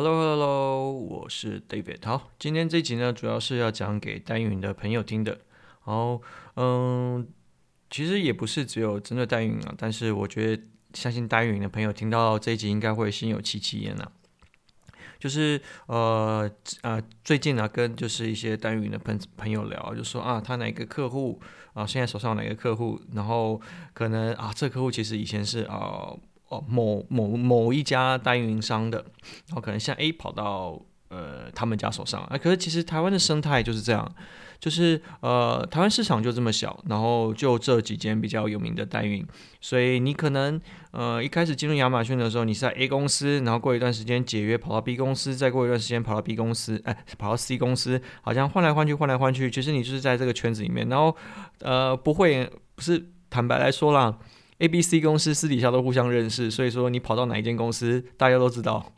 [0.00, 2.06] Hello Hello，我是 David。
[2.06, 5.32] 好，今天这集呢，主要是要讲给代运营的朋友听的。
[5.84, 6.22] 然后，
[6.54, 7.26] 嗯，
[7.90, 10.62] 其实也不是只有针对代运营啊，但是我觉得，
[10.94, 14.12] 相信代运营的朋友听到这一集，应该会心有戚戚焉啊。
[15.18, 16.48] 就是，呃，
[16.82, 21.40] 啊，最近呢，跟就是一些代运营的朋朋友聊，就说啊，他哪个客户
[21.72, 23.60] 啊，现在手上哪个客户，然后
[23.94, 26.14] 可能啊，这客户其实以前是啊。
[26.48, 29.04] 哦，某某某一家代运营商的，
[29.48, 34.10] 然后可能像 A 跑到呃他们家手上啊，可是其实台湾的生态就是这样，
[34.58, 39.26] 就是呃台湾市场就这么小，然后就这几间比较有名的代运，
[39.60, 40.58] 所以你可能
[40.90, 51.14] 呃一开始进入亚马逊的时候，你是在 A 公司，然后过一段时间解约跑到 B 公司，再过一段时间跑到 B 公司，哎跑到 C 公司，好像换来换去换来换去，其实你就是在这个圈子里面，然后
[51.60, 54.18] 呃不会不是坦白来说啦。
[54.58, 58.92] A、B、C 公司私底下都互相认识，所以说你跑到哪一间公司，大家都知道。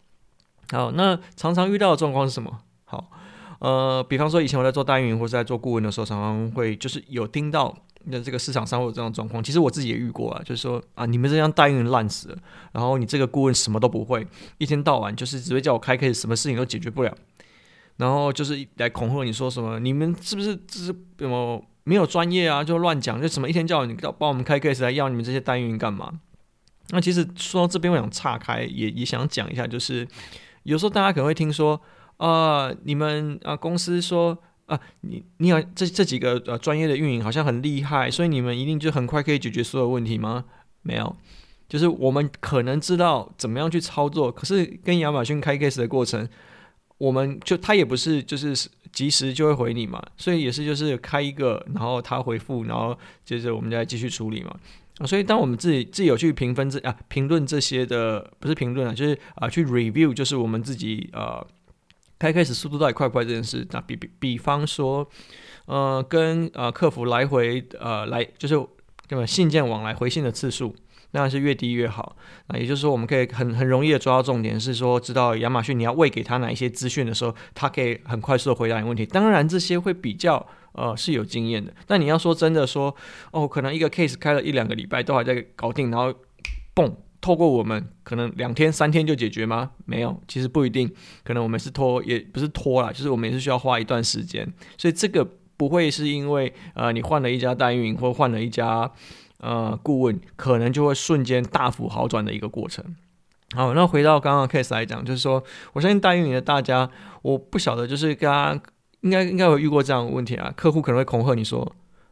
[0.72, 2.60] 好，那常常遇到的状况是什么？
[2.84, 3.10] 好，
[3.58, 9.42] 呃，比方说以前我在做代运营或是在做顾问的时候，常常会就是有听到那这个市场上会有这种状况。
[9.44, 12.38] 其实我自己也遇过啊，就是说啊，你们这样代运营烂死了，
[12.72, 17.14] 然后你这个顾问什么都不会，一天到晚就是只会叫我开 case，什么事情都解决不了，
[17.96, 21.62] 然后就是来恐吓你说什么，你们是不是这是什么？
[21.90, 26.20] 没有专业啊，就乱讲，就什么一天叫你到帮我们开 case 来要你们这些代运营干嘛？
[26.90, 30.06] 那其实说到这边，我想岔开，也也想讲一下，就是
[30.62, 31.80] 有时候大家可能会听说
[32.18, 40.44] 啊、你们啊公司说啊，你你好这这几个呃专业的运营好像很厉害，所以你们一定就很快可以解决所有问题吗？
[40.82, 41.16] 没有，
[41.68, 46.28] 就是我们可能知道怎么样去操作，可是跟亚马逊开 case 的过程，
[47.00, 48.54] 我们就他也不是就是。
[48.92, 54.52] 及时就会回你嘛，所以也是就是开一个，然后他回复，然后接着我们再继续处理嘛。
[55.06, 61.40] 所以当我们自己自己有去评分这啊评论这些的，不是评论啊，就是啊去 review，就是我们自己呃
[62.18, 63.64] 开开始速度到底快不快这件事。
[63.70, 65.08] 那比比比方说，
[65.66, 68.56] 呃跟呃客服来回呃来就是
[69.06, 70.74] 对吧信件往来回信的次数。
[71.12, 72.16] 当然是越低越好。
[72.48, 79.04] 那也就是说，我们可以很很容易的抓到重点，是说知道亚马逊你要喂给他哪一些资讯的时候，他可以很快速的回答你问题。
[79.06, 81.72] 当然这些会比较呃是有经验的。
[81.86, 82.94] 但你要说真的说
[83.32, 86.14] 哦，可能一个 case 开了一两个礼拜都还在搞定，然后
[86.74, 89.72] 嘣，透过我们可能两天三天就解决吗？
[89.86, 90.88] 没有，其实不一定。
[91.24, 94.46] 可能我们是拖，也不是拖啦，就是我们也是需要花一段时间。
[94.78, 98.90] 所以这个不会是因为呃你换了一家代运营或换了一家。
[99.40, 102.84] 呃，顾问可能就会瞬间大幅好转的一个过程。
[103.56, 105.42] 好，那回到刚刚的 case 来讲，就是说，
[105.72, 106.88] 我相信代运营的大家，
[107.22, 108.60] 我不晓得，就是刚刚
[109.00, 110.52] 应该应该有遇过这样的问题啊。
[110.56, 111.60] 客户可能会恐吓你说：“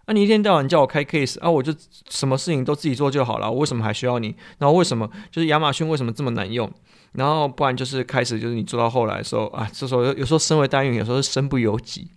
[0.06, 1.72] 啊，你一天到晚叫我开 case 啊，我就
[2.08, 4.34] 什么事情都自己做就好了，我为什么还需要你？
[4.58, 6.68] 然后为什么就是亚马逊为什么这么难用？
[7.12, 12.10] 然后不然就是开始就是你做到后来的时候啊，这时候有时候身为代运营，有时候身不由己，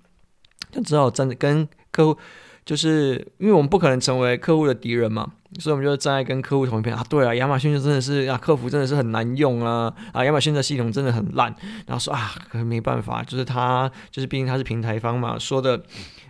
[0.71, 2.17] 就只好真的跟客户。”
[2.65, 7.03] 就是因为我们不可能成为客户的敌人嘛，所以我们就站在跟客户同一边啊。
[7.09, 11.53] 对啊，亚马逊就真的是啊，客服真的是很难用啊啊，亚马逊的系统真的很烂。
[11.87, 15.81] 然后说啊，可没办法，就是他就是毕竟他是平台方嘛，说的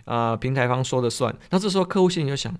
[0.04, 1.34] 啊，平台方说的算。
[1.50, 2.52] 那这时候客户心里就想：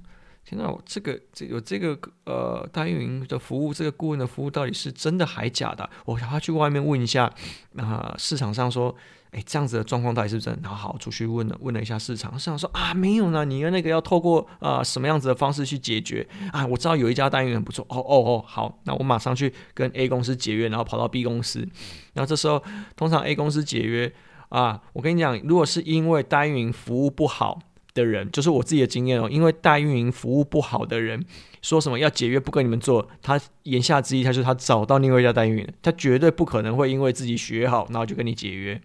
[0.44, 5.88] 天哪，这个这有这个呃代运营的服务，这个顾问的服务到底是真的还假的？
[6.04, 7.32] 我还要去外面问一下
[7.76, 8.94] 啊，市场上说。
[9.32, 10.60] 哎，这样子的状况到底是不是真的？
[10.64, 16.66] 然后好，出去问了问了一下市场，市场说啊，没有呢，你的那个要透过啊、什么样子的方式去解决啊？
[16.66, 21.66] 我知道有一家代运营很不错，哦哦哦，好，那我马上去跟 A 公司解约，然后跑到 B 公司，
[22.12, 22.62] 然后这时候
[22.94, 24.12] 通常 A 公司解约
[24.50, 27.58] 啊，我跟你讲，如果是因为代运营服务不好
[27.94, 31.24] 的人，就是我自己的经验哦，因为代运营服务不好的人
[31.60, 38.80] 说什么要解约不跟你们做，他言下之意他就是他找到另外一家代运营，他绝对不可能会因为自己学好，然后就跟你解约。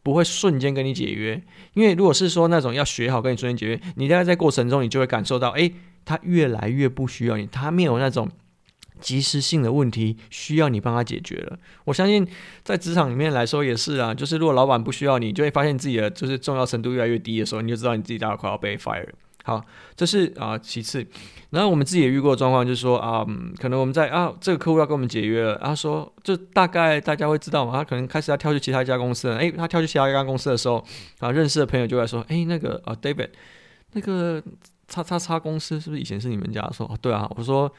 [0.00, 1.42] 不会瞬间跟你解约，
[1.74, 5.74] 因为如果是说那种要学好跟你瞬间解约，你大概在过程中你就会感受到，诶，
[6.06, 8.30] 他越来越不需要你，他没有那种
[9.00, 11.58] 及时性的问题需要你帮他解决了。
[11.84, 12.26] 我相信
[12.62, 19.08] 在职场里面来说也是啊，就是如果老板不需要你，就会发现自己的就是重要程度越来越低的时候，你就知道你自己大概快要被 fire。
[19.44, 19.64] 好，
[19.96, 21.06] 这是啊、其次，
[21.50, 23.24] 然后我们自己也遇过的状况，就是说啊、
[23.58, 30.84] 可能我们在啊这个客户要跟我们解约了，他说就大概大家会知道嘛，他可能开始要跳去其他一家公司了，诶，他跳去其他一家公司的时候，
[31.20, 33.30] 啊认识的朋友就会说，诶，那个啊 David，
[33.92, 34.42] 那个
[34.86, 36.70] 叉叉叉公司是不是以前是你们家？
[36.70, 37.72] 说对啊，我说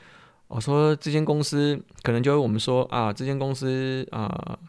[0.50, 4.60] 我说这间公司可能就会我们说啊这间公司啊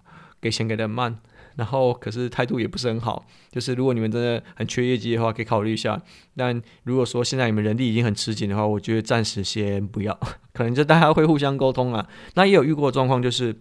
[0.40, 1.18] 给钱给的慢。
[1.56, 3.26] 然后，可是态度也不是很好。
[3.50, 6.00] 就是如果你们真的很缺业绩的话，可以考虑一下。
[6.34, 10.18] 但如果说现在你们人力已经很吃紧的话，我觉得暂时先不要。
[10.54, 12.08] 可能就大家会互相沟通啊。
[12.34, 13.54] 那也有遇过的状况，就是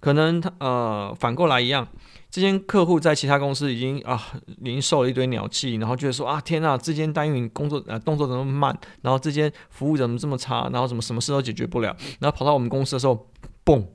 [0.00, 1.88] 可能他呃反过来一样，
[2.30, 4.20] 这间客户在其他公司已经啊
[4.60, 13.30] 已经受了一堆鸟气，然后觉得说啊天呐，这间单运工作呃动作怎么那么慢，然后这间服务怎么这么差，然后怎么什么事都解决不了，然后跑到我们公司的时候，
[13.64, 13.86] 嘣，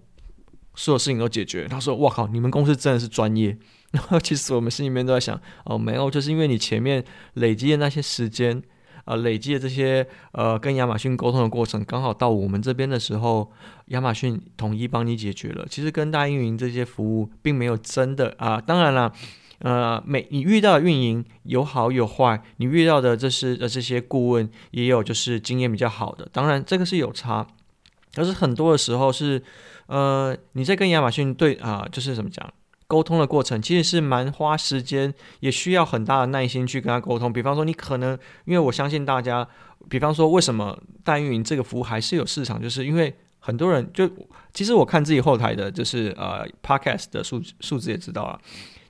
[0.74, 1.68] 所有事情都解决。
[1.68, 3.56] 他说：“哇靠，你们公司真的是专业。
[3.92, 7.06] ”然后其实我们心里面都在想：“哦，没有，就是因为你前面
[7.36, 8.64] 累积的那些时间。”
[9.06, 13.52] 呃，累积的这些呃，跟亚马逊沟通的过程，刚好到我们这边的时候，
[13.88, 15.66] 亚马逊统一帮你解决了。
[15.70, 19.12] 其实跟大运营这些服务，并没有真的啊、当然了，
[19.60, 27.46] 呃，每你遇到的运营有好有坏，你遇到的这是呃这些顾问也有就是经验比较好的，当然这个是有差。
[28.14, 29.42] 但是很多的时候是，
[29.88, 32.48] 呃，你在跟亚马逊对啊、就是怎么讲？
[32.94, 37.34] 沟通的过程其实是蛮花时间，也需要很大的耐心去跟他沟通。
[37.34, 39.48] 比方说，你可能因为我相信大家，
[39.90, 44.08] 比方说为什么代运营这个服务还是有市场，就是因为很多人就
[44.54, 48.40] 其实我看自己后台的，就是呃 Podcast 的数数字也知道了。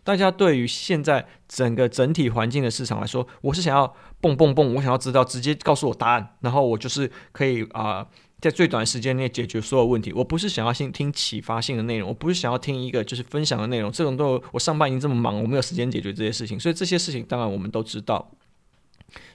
[0.04, 8.06] 大家对于现在整个整体环境的市场来说，我是想要蹦蹦蹦，我想要知道直接告诉我答案，然后我就是可以啊。
[8.44, 18.32] 在最短时间内解决所有问题，我不是想要先听启发性的内容，我不是想要听一个就是分享的内容，这种都我上班已经这么忙，我没有时间解决这些事情，所以这些事情当然我们都知道。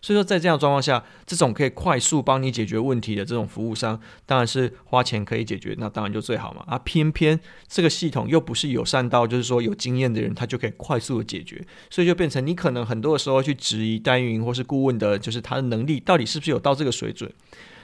[0.02, 6.62] 所以说在这样状况下，这种可以快速帮你解决问题的这种服务商，当然是花钱可以解决，那当然就最好嘛。
[6.66, 17.32] 啊，偏偏这个系统又不是友善到就是说有经验的人他就可以快速的解决，所以就变成你可能很多的时候去质疑代运营或是顾问的，就是他的能力到底是不是有到这个水准。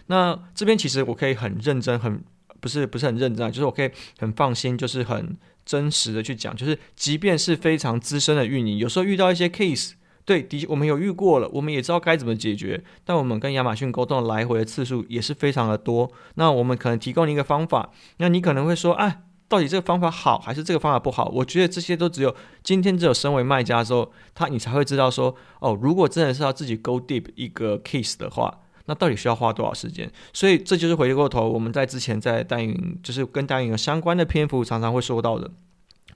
[0.07, 2.23] 那这边其实我可以很认真，很
[2.61, 9.93] 不是不是很认真啊，就是我可以很放心，就是很真实的去讲，就是即便是非常资深的运营，有时候遇到一些 case，
[10.25, 16.11] 对，的我们有遇过了，我们也知道该怎么解决，但我们跟亚马逊沟通来回的次数也是非常的多。
[16.37, 21.31] 那我们可能提供你一个方法，那你可能会说，哎，到底这个方法好还是这个方法不好？
[21.35, 28.61] 我觉得这些都只有今天只有身为卖家的时候，他你才会知道说，哦，如果真的是要自己 go deep 一个 case 的话。
[28.87, 30.11] 那到底需要花多少时间？
[30.33, 35.51] 所以这就是回过头，我们在之前在代运营，就是跟代运营相关的篇幅，常常会说到的。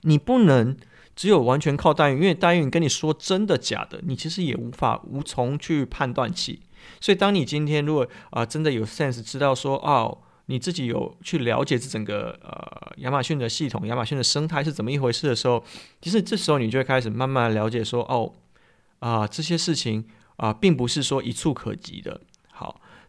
[0.03, 0.77] 你不能
[1.15, 6.61] 只有完全靠代运，因为代运跟你说真的假的，你其实也无法无从去判断起。
[7.01, 15.63] 所以当你今天如果啊、真的有 sense 知道说哦，你自己有去了解这整个呃亚马逊的系统、亚马逊的生态是怎么一回事的时候，
[16.01, 18.33] 其实这时候你就会开始慢慢了解说哦
[18.99, 20.05] 啊、这些事情
[20.37, 22.21] 啊、并不是说一触可及的。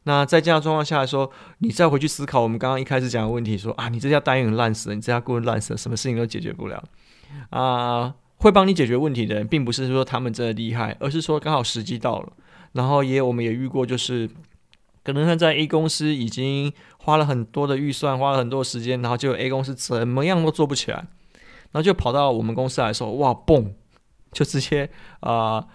[0.05, 6.83] 那在这样状况下来说，你再回去思考我们刚刚一开始讲的问题说，啊，你这家单元烂死了，你这家顾问烂死了，什么事情都解决不了
[7.51, 8.15] 啊。
[8.39, 12.33] 会帮你解决问题的人，并不是说他们真的厉害，而是说刚好时机到了。
[12.73, 14.31] 然后也我们也遇过，就是
[15.05, 20.97] 可能他在 A 公司已经花了很多的预算，花了很多时间，然后就 A 公司怎么样都做不起来，
[21.73, 23.73] 然后就跑到我们公司来说，哇，嘣，
[24.33, 24.89] 就直接
[25.21, 25.67] 啊。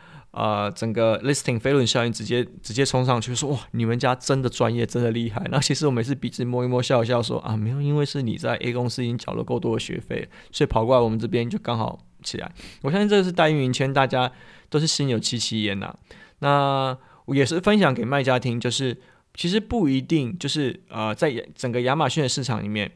[0.76, 5.42] 整个 listing 飞轮效应直接直接冲上去，说哇，你们家真的专业，真的厉害。
[5.50, 12.52] 那其实我每次鼻子摸一摸，笑一笑，说啊，没有，因为是你在 A 公司已经缴了够多的学费，所以跑过来我们这边就刚好起来。
[12.82, 14.30] 我相信这个是代运营圈，大家
[14.70, 15.96] 都是心有戚戚焉呐。
[16.40, 18.98] 那我也是分享给卖家听，就是
[19.36, 22.92] 其实不一定就是呃，在整个亚马逊的市场里面。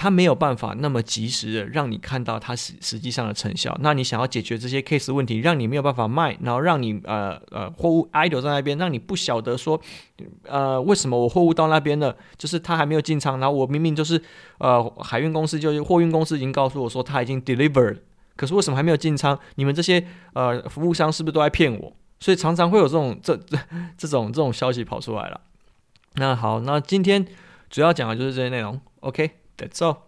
[0.00, 3.76] 它没有办法那么及时的让你看到它实实际上的成效。
[3.80, 9.80] 那你想要解决这些 case 问题，让你没有办法卖，然后让你呃呃货物 idle 在那边，让你不晓得说
[10.44, 14.22] 呃为什么我货物到那边了，就是他还没有进仓，然后我明明就是
[14.58, 17.98] 呃海运公司就是货运公司已经告诉我说他已经 delivered，
[18.36, 19.36] 可是为什么还没有进仓？
[19.56, 21.92] 你们这些呃服务商是不是都在骗我？
[22.20, 23.58] 所以常常会有这种这这
[23.96, 25.40] 这种这种消息跑出来了。
[26.14, 27.26] 那好，那今天
[27.68, 28.80] 主要讲的就是这些内容。
[29.00, 29.32] OK。
[29.58, 30.07] That's all.